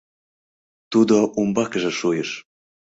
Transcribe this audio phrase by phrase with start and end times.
[0.91, 2.29] Тудо умбакыже шуйыш: